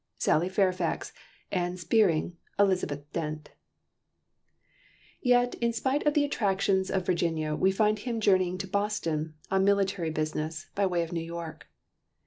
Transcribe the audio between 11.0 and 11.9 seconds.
of New York.